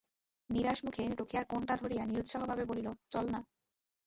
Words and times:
নিরাশ 0.49 0.79
মুখে 0.85 1.03
রোয়াকের 1.09 1.43
কোণটা 1.45 1.75
ধরিয়া 1.77 2.03
নিরুৎসাহভাবে 2.05 2.63
বলিল, 2.65 2.87
চল 3.09 3.25
না। 3.31 3.39